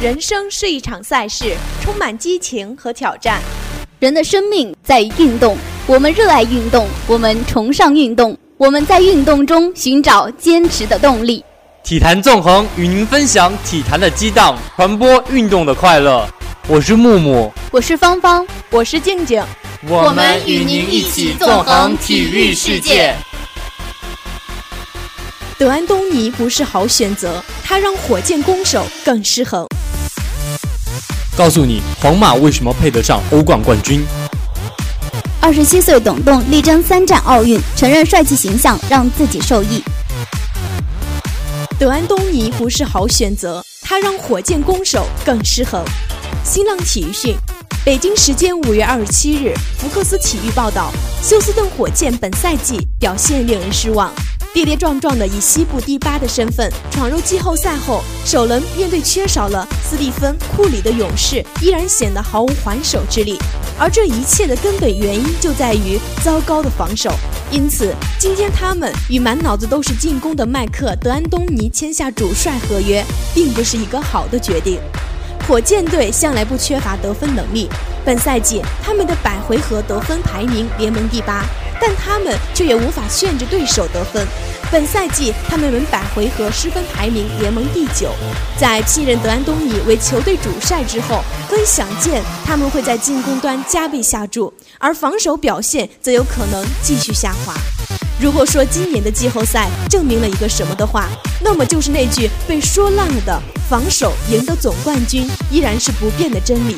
[0.00, 3.38] 人生是一场赛事，充满激情和挑战。
[3.98, 11.44] 人的生命在于运动，我们热爱运动，我们崇尚运动，我们在运动中寻找坚持的动力。
[11.84, 16.26] 体坛纵横与您分享体坛的激荡，传播运动的快乐。
[16.66, 19.44] 我是木木，我是芳芳，我是静静，
[19.86, 23.14] 我们与您一起纵横体育世界。
[25.58, 29.68] 德安东尼不是好选择，他让火箭攻守更失衡。
[31.40, 34.04] 告诉你，皇马为什么配得上欧冠冠军？
[35.40, 39.82] 二十七岁董栋力争三战奥运，承认帅气形象让自己受益。
[41.78, 45.82] 德安东尼不是好选择，他让火箭攻守更失衡。
[46.44, 47.34] 新浪体育讯，
[47.86, 54.12] 北京时间五月二十七日，福克斯体育报道，休斯顿火箭本赛季表现令人失望，
[54.52, 63.38] 跌跌撞撞的以西部第八的身份闯入季后赛后，首轮面对缺少了斯蒂芬库里的勇士，依然显得毫无还手之力。
[63.78, 67.12] 而这一切的根本原因就在于糟糕的防守，
[67.52, 74.80] 因此今天他们与满脑子都是进攻的麦克德安东尼签下主帅合约，并不是一个好的决定。
[75.46, 77.68] 火箭队向来不缺乏得分能力，
[78.04, 81.44] 本赛季他们的百回合得分排名联盟第八，
[81.80, 84.26] 但他们却也无法限制对手得分。
[84.70, 88.12] 本赛季他们每百回合失分排名联盟第九。
[88.56, 97.54] 在继任德安东尼为球队主帅之后，可以想见他们会在进攻端加倍下注，而防守表现则有可能继续下滑。
[98.20, 101.08] 如果说今年的季后赛证明了一个什么的话，
[101.40, 106.76] 那么就是那句被说烂了的“防守赢得总冠军”依然是不变的真理。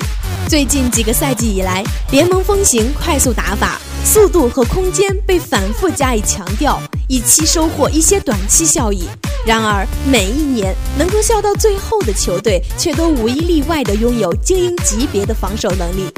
[0.48, 9.08] 最近几个赛季以来，联盟风行快速打法，速度和空间被反复加以强调，以期收获一些短期效益。
[9.47, 16.12] 然而，每一年能够笑到最后的球队，却都无一例外地拥有精英级别的防守能力。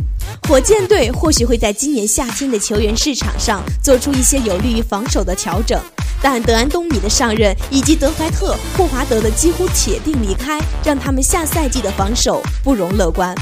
[0.48, 5.80] 火箭队或许会在今年夏天的球员市场上做出一些有利于防守的调整，
[6.20, 13.34] 但德安东尼的上任以及德怀特·霍华德的几乎铁定离开，让他们下赛季的防守不容乐观。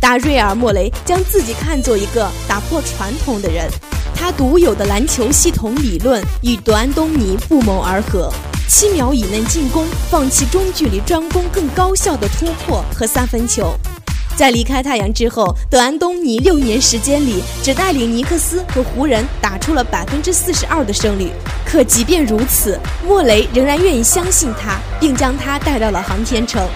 [0.00, 3.68] 达瑞尔·莫雷将自己看作一个打破传统的人，
[4.14, 8.32] 他独有的篮球系统理论与德安东尼不谋而合：
[8.68, 13.74] 七秒以内进攻，放弃中距离专攻，更高效的突破和三分球。
[14.36, 21.32] 在离开太阳之后，德安东尼六年时间里只带领尼克斯和湖人打出了百分之四十二的胜率。
[21.66, 26.66] 可即便如此，莫雷仍然愿意相信他，并将他带到了航天城。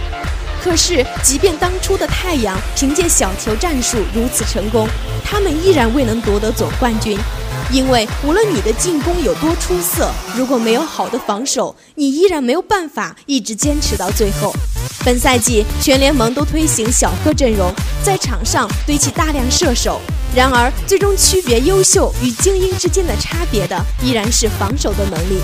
[0.62, 4.88] 可是，即便当初的太阳凭借小球战术如此成功，
[5.24, 7.18] 他们依然未能夺得总冠军。
[7.72, 14.54] 因为无论你的进攻有多出色，如果没有好的防守，你依然没有办法一直坚持到最后。
[15.04, 17.72] 本赛季全联盟都推行小个阵容，
[18.04, 20.00] 在场上堆起大量射手。
[20.34, 25.40] 然而，最终区别优秀与精英之间的差别的，依然是防守的能力。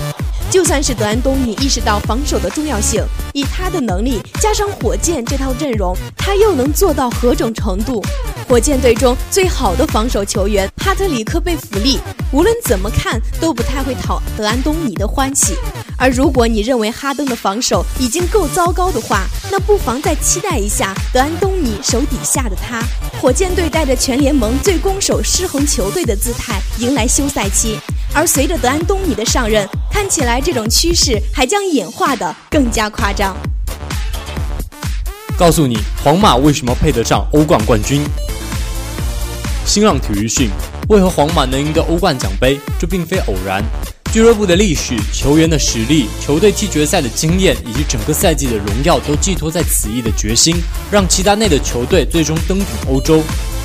[0.51, 8.03] 就算是德安东尼意识到防守的重要性，以他的能力加上火箭这套阵容，他又能做到何种程度？
[8.47, 11.99] 火箭队中最好的防守球员帕特里克·贝弗利，
[12.31, 15.55] 无论怎么看都不太会讨德安东尼的欢喜。
[15.95, 22.81] 而如果你认为哈登的防守已经够糟糕的话，那不妨再期待一下德安东尼手底下的他。
[23.21, 27.77] 火箭队带着全联盟最攻守失衡球队的姿态迎来休赛期，
[28.13, 33.35] 而随着德安东尼的上任，看起来这种趋势还将演化的更加夸张。
[35.37, 38.03] 告诉你，皇马为什么配得上欧冠冠军？
[39.65, 40.49] 新浪体育讯：
[40.89, 42.59] 为何皇马能赢得欧冠奖杯？
[42.79, 43.63] 这并非偶然。
[44.11, 50.55] 俱乐部的历史、球员的实力、球队踢决赛的经验，以及整个赛季的荣耀，都寄托在此役的决心，
[50.89, 53.21] 让齐达内的球队最终登顶欧洲。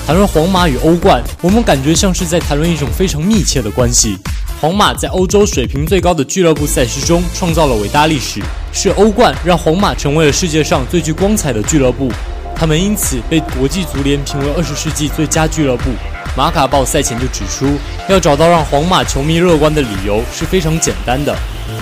[0.06, 4.18] 谈论皇马与欧冠，我们感觉像是在谈论一种非常密切的关系。
[4.64, 8.40] 皇马在欧洲水平最高的俱乐部赛事中创造了伟大历史，
[8.72, 12.10] 是欧冠让皇马成为了世界上最具光彩的俱乐部。
[12.56, 15.90] 他们因此被国际足联评为二十世纪最佳俱乐部。
[16.34, 17.76] 马卡报赛前就指出，
[18.08, 21.36] 要找到让皇马球迷乐观的理由是非常简单的，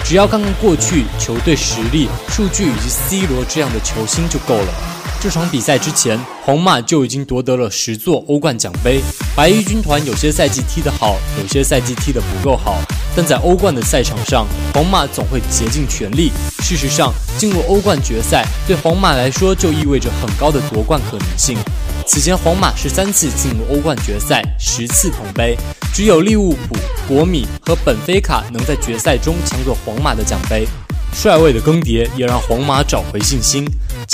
[0.05, 5.02] 只要看看过去球队实力、数据以及 C 罗这样的球星就够了。
[5.23, 9.01] 这场比赛之前，皇马就已经夺得了十座欧冠奖杯。
[9.37, 12.77] 白衣军团有些赛季踢得好，有些赛季踢得不够好，
[13.15, 16.33] 但在欧冠的赛场上，皇马总会竭尽全力。
[16.59, 21.57] 事实上，进入欧冠决赛对皇马来说就意味着很高的夺冠可能性。
[22.05, 25.57] 此前，皇马十三次进入欧冠决赛，十次捧杯，
[25.95, 26.77] 只有利物浦、
[27.07, 30.67] 国米和本菲卡能在决赛中抢走皇马的奖杯。
[31.15, 33.65] 帅位的更迭也让皇马找回信心。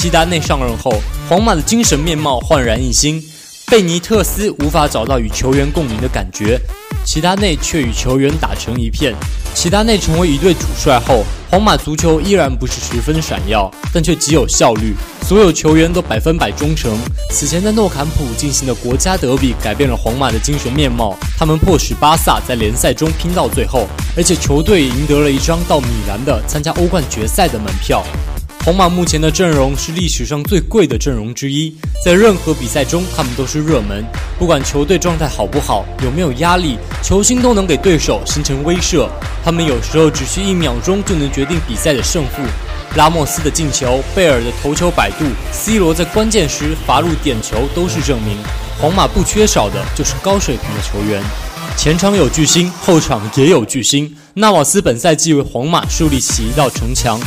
[0.00, 0.92] 齐达内上任后，
[1.28, 3.20] 皇马的精神面貌焕然一新。
[3.66, 6.56] 贝尼特斯无法找到与球员共鸣的感觉，
[7.04, 9.12] 齐达内却与球员打成一片。
[9.54, 16.96] 齐达内成为一队主帅后，皇马足球依然不是十分闪耀，但却极有效率，所有球员都百分百忠诚。
[17.32, 28.04] 此前在诺坎普进行的国家德比改变了皇马的精神面貌，他们迫使巴萨在联赛中拼到最后，而且球队赢得了一张到米兰的参加欧冠决赛的门票。
[28.68, 31.74] 皇马目前的阵容是历史上最贵的阵容之一，
[32.04, 34.04] 在任何比赛中，他们都是热门。
[34.38, 39.08] 不管球队状态好不好，有没有压力，球星都能给对手形成威慑。
[39.42, 42.42] 他们有时候只需一秒钟就能决定比赛的胜负。
[42.94, 48.36] 拉莫斯的进球，贝尔的头球摆渡，C 罗在关键时罚入点球，都是证明。
[48.78, 51.22] 皇马不缺少的就是高水平的球员。
[51.78, 54.12] 前场有巨星，后场也有巨星。
[54.34, 57.20] 纳瓦斯本赛季为皇马树立起一道城墙。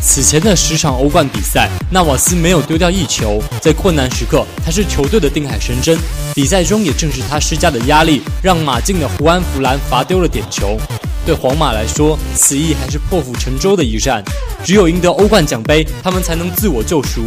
[0.00, 3.42] 此前的十场欧冠比赛，纳瓦斯没有丢掉一球。
[3.60, 5.98] 在困难时刻，他是球队的定海神针。
[6.36, 10.78] 比赛中也正是他施加的压力，让马竞的胡安·弗兰罚丢了点球。
[11.26, 14.22] 对皇马来说，此役还是破釜沉舟的一战。
[14.64, 17.24] 只有赢得欧冠奖杯，他们才能自我救赎。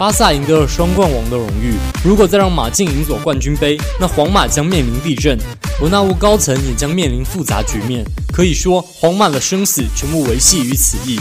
[0.00, 5.38] 巴萨赢得了双冠王的荣誉，如果再让马竞赢走冠军杯，那皇马将面临地震，
[5.78, 8.02] 伯纳乌高层也将面临复杂局面。
[8.32, 11.20] 可以说，皇马的生死全部维系于此役。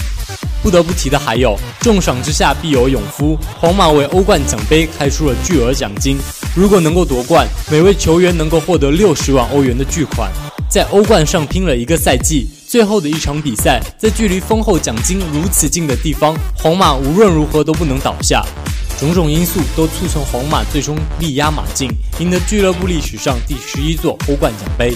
[0.64, 6.18] 不得不提的还有，重赏之下必有勇夫，皇马为欧冠奖杯开出了巨额奖金，
[6.56, 10.32] 如果能够夺冠，每位球员能够获得六十万欧元的巨款。
[10.70, 18.46] 在欧冠上拼了一个赛季，最后的一场比赛，在距离丰厚奖金如此近的地方，皇马无论如何都不能倒下。
[19.00, 21.90] 种种因素都促成皇马最终力压马竞，
[22.20, 24.96] 赢得俱乐部历史上第十一座欧冠奖杯。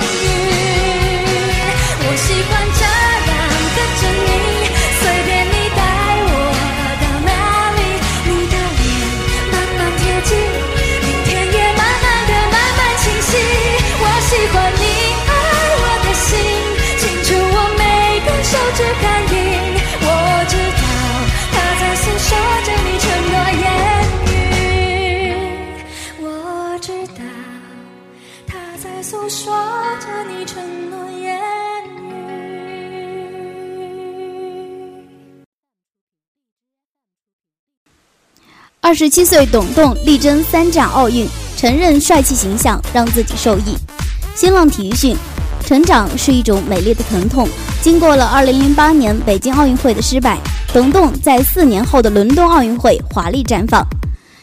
[38.83, 43.77] 二十七岁董栋力争三战奥运，承认帅气形象让自己受益。
[44.35, 45.15] 新浪体育讯，
[45.63, 47.47] 成长是一种美丽的疼痛。
[47.79, 50.39] 经过了二零零八年北京奥运会的失败，
[50.73, 53.85] 董栋在四年后的伦敦奥运会华丽绽放。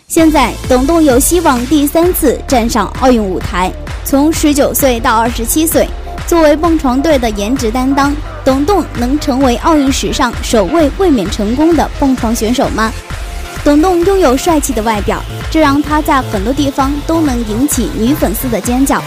[0.06, 3.72] 现在，董栋有希望第三次站上奥运舞台。
[4.04, 5.88] 从十九岁到二十七岁，
[6.28, 8.14] 作为蹦床队的颜值担当，
[8.44, 12.92] 董栋能成为奥运史上首位卫冕成功的蹦床选手吗？
[13.68, 18.98] 董栋拥有帅气的外表，这让他在很多地方都能引起女粉丝的尖叫。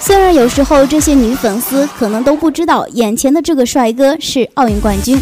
[0.00, 5.16] 虽然有时候这些女粉丝可能都不知道眼前的这个帅哥是奥运冠军。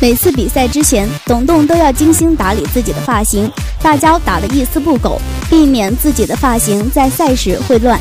[0.00, 3.52] 每次比赛之前，董栋都要精心打理自己的发型，
[3.82, 8.00] 大胶打得一丝不苟，避免自己的发型在赛时会乱。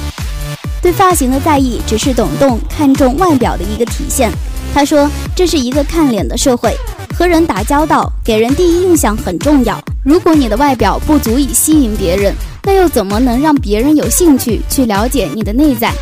[0.82, 4.32] 对发型的在意只是董栋看重外表的一个体现。
[4.74, 6.74] 他说：“这是一个看脸的社会。”
[7.18, 9.78] 和人打交道，给人第一印象很重要。
[10.04, 15.94] 如果你的外表不足以吸引别人，那又怎么能让别人有兴趣去了解你的内在？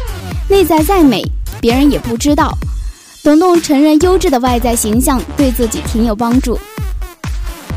[0.47, 1.23] 内在再美，
[1.59, 2.55] 别人也不知道。
[3.23, 6.59] 董栋承认，优质的外在形象对自己挺有帮助。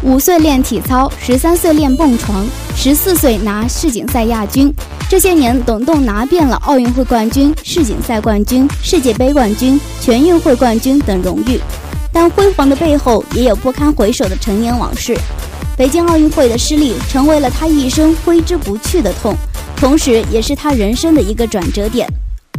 [0.02, 2.46] 五岁练体操，十三岁练蹦床，
[2.76, 4.72] 十四岁拿世锦赛亚军。
[5.08, 11.58] 这些年，董栋拿遍了奥运会冠军、世锦赛冠军、世界杯冠军、全运会冠军等荣誉。
[12.12, 15.16] 但辉煌的背后也有不堪回首的陈年往事。
[15.76, 19.34] 北京奥运会的失利成为了他一生挥之不去的痛，
[19.76, 22.06] 同时也是他人生的一个转折点。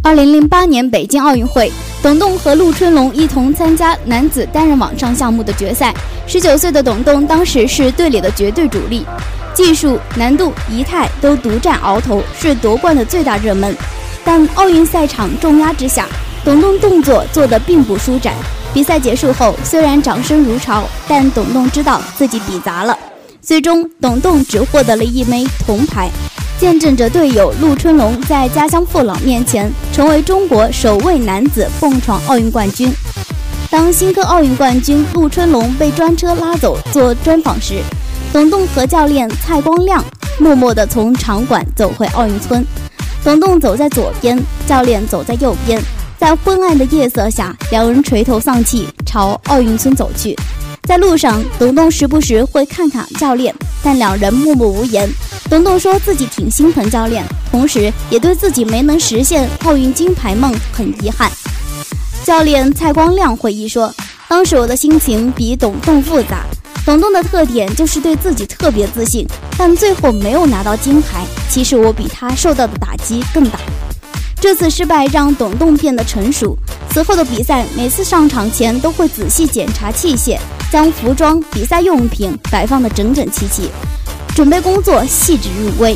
[0.04, 5.94] 二零零八年北京奥运会，董栋和陆春龙一同参加男子单人网上项目的决赛。
[6.26, 9.06] 十九岁的董栋当时是队里的绝对主力，
[9.54, 13.76] 技术、难度、仪态都独占鳌头，是夺冠的最大热门。
[14.24, 16.08] 但奥运赛场重压之下，
[16.44, 18.34] 董栋动作做得并不舒展。
[18.74, 22.98] 比赛结束后，虽然掌声如潮，但董栋知道自己比砸了。
[23.42, 26.10] 最终，董栋只获得了一枚铜牌，
[26.58, 32.90] 见证着队友陆春龙在家乡父老面前成为中国首位男子蹦床奥运冠军。
[33.70, 37.82] 当新科奥运冠军陆春龙被专车拉走做专访时，
[38.32, 40.04] 董栋和教练蔡光亮
[40.40, 42.66] 默默地从场馆走回奥运村。
[43.24, 45.82] 董栋走在左边，教练走在右边。
[46.22, 50.38] 在昏暗的夜色下，两人垂头丧气朝奥运村走去。
[50.84, 53.52] 在路上，董栋时不时会看看教练，
[53.82, 55.10] 但两人默默无言。
[55.50, 61.28] 董栋说自己挺心疼教练，同时也对自己没能实现奥运金牌梦很遗憾。
[62.24, 63.92] 教练蔡光亮回忆说
[64.30, 66.46] ：“当时我的心情比董栋复杂。
[66.86, 69.26] 董栋的特点就是对自己特别自信，
[69.58, 71.26] 但最后没有拿到金牌。
[71.50, 73.58] 其实我比他受到的打击更大。”
[74.42, 76.58] 这次失败让董栋变得成熟。
[76.90, 80.36] 此后的比赛，每次上场前都会仔细检查器械，
[80.72, 83.70] 将服装、比赛用品摆放得整整齐齐，
[84.34, 85.96] 准备工作细致入微。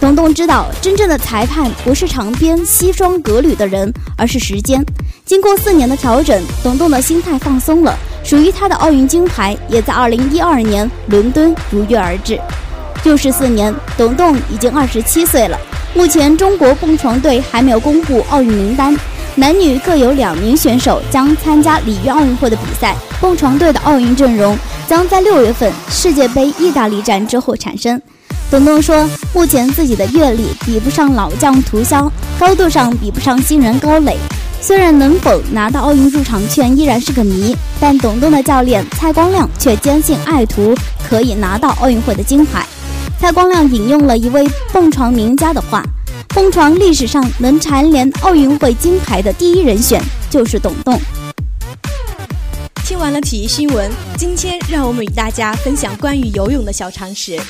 [0.00, 4.82] 董栋知道，真正的裁判不是场边西装革履的人，而是时间。
[5.26, 12.40] 经过四年的调整，董栋的心态放松了，属于他的奥运金牌也在2012年伦敦如约而至。
[13.04, 15.58] 又是四年，董栋已经二十七岁了。
[15.94, 18.94] 目前，中国蹦床队还没有公布奥运名单，
[19.36, 22.96] 男女各有两名选手将参加里约奥运会的比赛。
[23.20, 24.58] 蹦床队的奥运阵容
[24.88, 28.00] 将在六月份世界杯意大利站之后产生。
[28.50, 32.10] 董栋说，目前自己的阅历比不上老将涂潇，
[32.40, 34.16] 高度上比不上新人高磊。
[34.60, 40.74] 虽然能否拿到奥运入场券依然是个谜，但董栋的教练蔡光亮却坚信爱徒
[41.08, 42.66] 可以拿到奥运会的金牌。
[43.20, 45.82] 蔡光亮引用了一位蹦床名家的话
[46.34, 51.00] ：“蹦床历史上能蝉联奥运会金牌的第一人选就是董栋。”
[52.84, 57.40] 听完了体育新闻，今天让我们与大家分享关于游泳的小常识。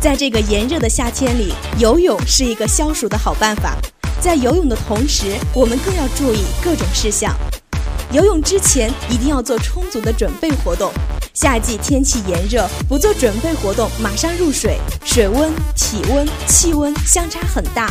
[0.00, 3.76] 在这个炎热的夏天里，游泳是一个消暑的好办法。
[4.20, 7.34] 在游泳的同时，我们更要注意各种事项。
[8.12, 10.90] 游泳之前一定要做充足的准备活动。
[11.40, 17.88] 夏季天气炎热，不做准备活动，马上入水，水温、体温、气温相差很大。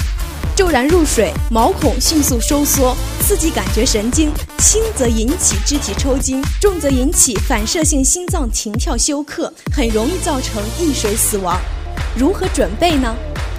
[0.54, 11.58] 骤然入水，毛孔迅速收缩，刺激感觉神经，轻则引起肢体抽筋，重则引起反射性心脏停跳休克，很容易造成溺水死亡。
[12.18, 13.16] 如何准备呢？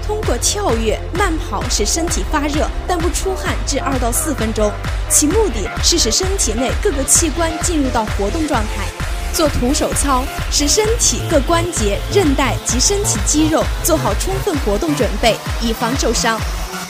[0.07, 4.71] 通过跳跃、慢跑使身体发热，但不出汗，至二到四分钟。
[5.09, 8.85] 其目的是使身体内各个器官进入到活动状态。
[9.33, 16.41] 做徒手操，使身体各关节、韧带及身体肌肉做好充分活动准备，以防受伤。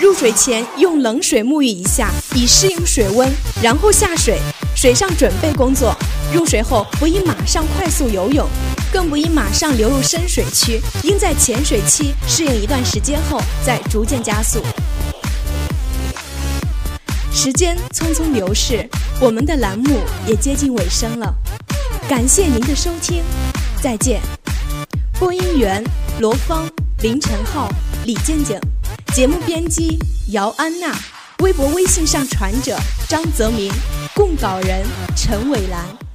[0.01, 3.31] 入水前用冷水沐浴一下，以适应水温，
[3.63, 4.39] 然后下水。
[4.77, 5.93] 水上准备工作：
[6.33, 8.47] 入水后不宜马上快速游泳，
[8.93, 14.63] 更不宜马上流入深水区，应在浅水期适应一段时间后再逐渐加速。
[17.33, 18.89] 时间匆匆流逝，
[19.21, 21.35] 我们的栏目也接近尾声了，
[22.09, 23.23] 感谢您的收听，
[23.83, 24.19] 再见。
[25.21, 25.85] 播音员
[26.21, 26.67] 罗芳、
[27.03, 27.69] 林晨浩、
[28.07, 28.59] 李静静，
[29.15, 29.99] 节目编辑
[30.29, 30.97] 姚安娜，
[31.41, 32.79] 微博、微信上传者
[33.11, 33.71] 张泽明，
[34.15, 36.08] 供稿人陈伟兰。